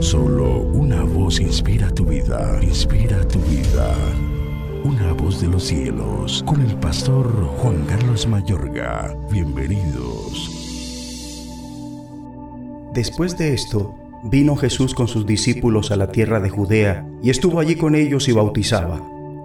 [0.00, 3.94] Solo una voz inspira tu vida, inspira tu vida.
[4.84, 7.26] Una voz de los cielos, con el pastor
[7.58, 9.16] Juan Carlos Mayorga.
[9.30, 10.50] Bienvenidos.
[12.92, 17.58] Después de esto, vino Jesús con sus discípulos a la tierra de Judea y estuvo
[17.58, 18.98] allí con ellos y bautizaba.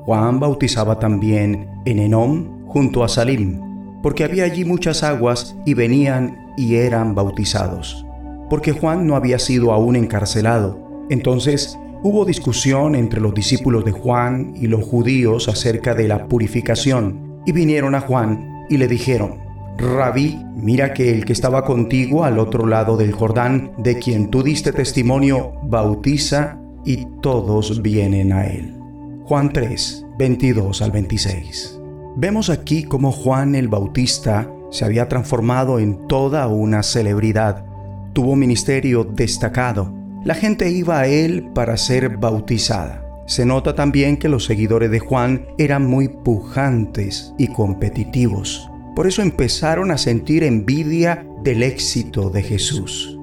[0.06, 6.54] Juan bautizaba también en Enom, junto a Salim, porque había allí muchas aguas y venían
[6.58, 8.06] y eran bautizados.
[8.52, 11.06] Porque Juan no había sido aún encarcelado.
[11.10, 17.40] Entonces hubo discusión entre los discípulos de Juan y los judíos acerca de la purificación,
[17.46, 19.40] y vinieron a Juan y le dijeron,
[19.78, 24.44] Rabí, mira que el que estaba contigo al otro lado del Jordán, de quien tú
[24.44, 28.78] diste testimonio, bautiza y todos vienen a él.
[29.24, 31.80] Juan 3, 22 al 26.
[32.18, 37.71] Vemos aquí cómo Juan el Bautista se había transformado en toda una celebridad.
[38.14, 39.94] Tuvo ministerio destacado.
[40.26, 43.06] La gente iba a él para ser bautizada.
[43.26, 48.70] Se nota también que los seguidores de Juan eran muy pujantes y competitivos.
[48.96, 53.18] Por eso empezaron a sentir envidia del éxito de Jesús.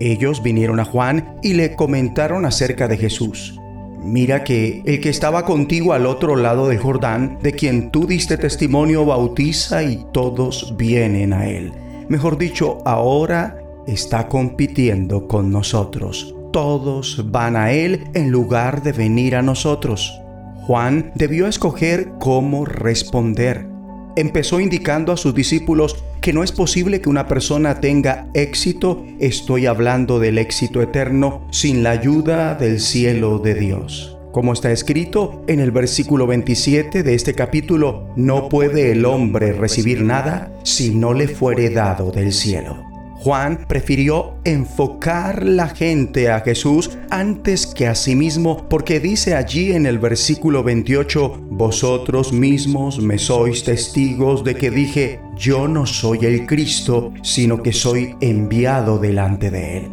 [0.00, 3.58] Ellos vinieron a Juan y le comentaron acerca de Jesús.
[4.02, 8.36] Mira que el que estaba contigo al otro lado del Jordán, de quien tú diste
[8.36, 11.72] testimonio, bautiza y todos vienen a él.
[12.10, 16.34] Mejor dicho, ahora está compitiendo con nosotros.
[16.52, 20.20] Todos van a él en lugar de venir a nosotros.
[20.66, 23.74] Juan debió escoger cómo responder
[24.16, 29.66] empezó indicando a sus discípulos que no es posible que una persona tenga éxito, estoy
[29.66, 34.16] hablando del éxito eterno, sin la ayuda del cielo de Dios.
[34.32, 40.02] Como está escrito en el versículo 27 de este capítulo, no puede el hombre recibir
[40.02, 42.93] nada si no le fuere dado del cielo.
[43.16, 49.72] Juan prefirió enfocar la gente a Jesús antes que a sí mismo porque dice allí
[49.72, 56.26] en el versículo 28, vosotros mismos me sois testigos de que dije, yo no soy
[56.26, 59.90] el Cristo, sino que soy enviado delante de él.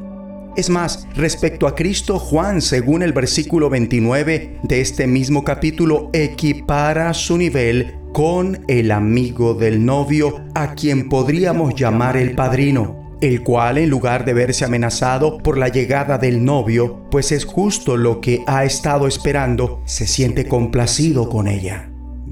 [0.58, 7.14] Es más, respecto a Cristo, Juan, según el versículo 29 de este mismo capítulo, equipara
[7.14, 13.78] su nivel con el amigo del novio, a quien podríamos llamar el padrino el cual
[13.78, 18.44] en lugar de verse amenazado por la llegada del novio, pues es justo lo que
[18.48, 21.88] ha estado esperando, se siente complacido con ella.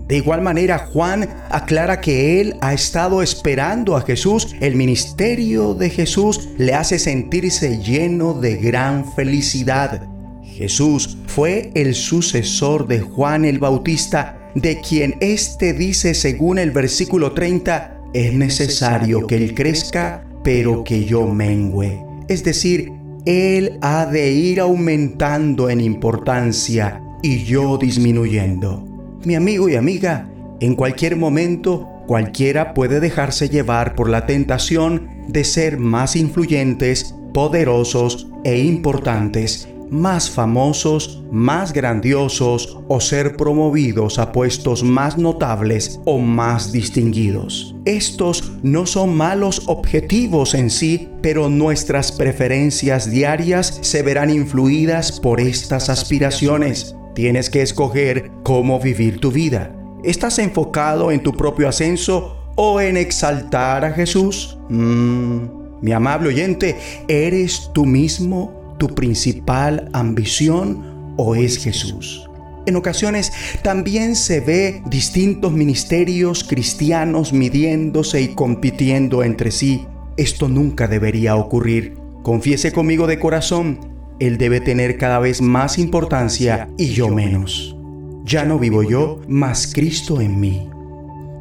[0.08, 4.56] De igual manera, Juan aclara que él ha estado esperando a Jesús.
[4.60, 10.10] El ministerio de Jesús le hace sentirse lleno de gran felicidad.
[10.44, 17.34] Jesús fue el sucesor de Juan el Bautista, de quien éste dice según el versículo
[17.34, 22.04] 30, es necesario que él crezca pero que yo mengüe.
[22.28, 22.92] Es decir,
[23.26, 28.86] Él ha de ir aumentando en importancia y yo disminuyendo.
[29.26, 30.30] Mi amigo y amiga,
[30.60, 38.30] en cualquier momento cualquiera puede dejarse llevar por la tentación de ser más influyentes, poderosos
[38.44, 46.72] e importantes más famosos, más grandiosos o ser promovidos a puestos más notables o más
[46.72, 47.76] distinguidos.
[47.86, 55.40] Estos no son malos objetivos en sí, pero nuestras preferencias diarias se verán influidas por
[55.40, 56.96] estas aspiraciones.
[57.16, 59.76] Tienes que escoger cómo vivir tu vida.
[60.04, 64.58] ¿Estás enfocado en tu propio ascenso o en exaltar a Jesús?
[64.70, 66.78] Mm, mi amable oyente,
[67.08, 72.28] ¿eres tú mismo tu principal ambición o es Jesús?
[72.66, 73.32] En ocasiones
[73.64, 79.86] también se ve distintos ministerios cristianos midiéndose y compitiendo entre sí.
[80.18, 81.96] Esto nunca debería ocurrir.
[82.24, 83.80] Confiese conmigo de corazón,
[84.20, 87.76] Él debe tener cada vez más importancia y yo menos.
[88.24, 90.70] Ya no vivo yo, mas Cristo en mí.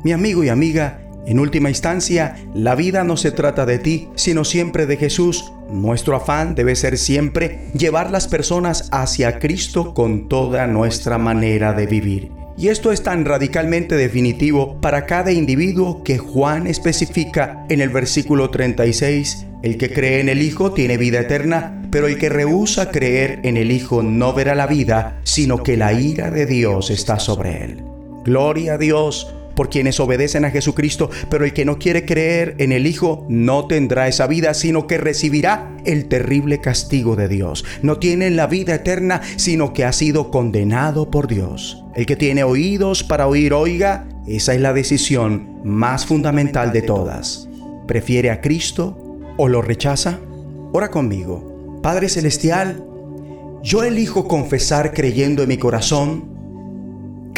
[0.04, 4.44] Mi amigo y amiga, en última instancia, la vida no se trata de ti, sino
[4.44, 5.53] siempre de Jesús.
[5.69, 11.86] Nuestro afán debe ser siempre llevar las personas hacia Cristo con toda nuestra manera de
[11.86, 12.30] vivir.
[12.57, 18.48] Y esto es tan radicalmente definitivo para cada individuo que Juan especifica en el versículo
[18.48, 19.45] 36.
[19.63, 23.59] El que cree en el Hijo tiene vida eterna, pero el que rehúsa creer en
[23.59, 27.83] el Hijo no verá la vida, sino que la ira de Dios está sobre él.
[28.25, 32.71] Gloria a Dios por quienes obedecen a Jesucristo, pero el que no quiere creer en
[32.71, 37.65] el Hijo no tendrá esa vida, sino que recibirá el terrible castigo de Dios.
[37.83, 41.84] No tiene la vida eterna, sino que ha sido condenado por Dios.
[41.97, 47.49] El que tiene oídos para oír, oiga, esa es la decisión más fundamental de todas.
[47.89, 50.21] ¿Prefiere a Cristo o lo rechaza?
[50.72, 51.81] Ora conmigo.
[51.83, 52.84] Padre Celestial,
[53.65, 56.38] yo elijo confesar creyendo en mi corazón,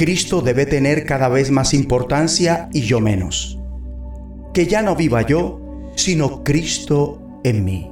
[0.00, 3.58] Cristo debe tener cada vez más importancia y yo menos.
[4.54, 5.60] Que ya no viva yo,
[5.94, 7.90] sino Cristo en mí.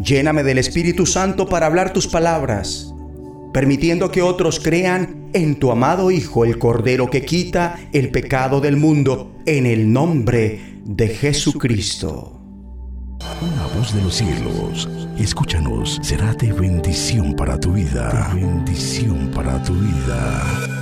[0.00, 2.94] Lléname del Espíritu Santo para hablar tus palabras,
[3.52, 8.76] permitiendo que otros crean en tu amado Hijo, el Cordero que quita el pecado del
[8.76, 12.40] mundo, en el nombre de Jesucristo.
[13.42, 14.88] Una voz de los cielos,
[15.18, 18.30] escúchanos, será de bendición para tu vida.
[18.32, 20.77] De bendición para tu vida.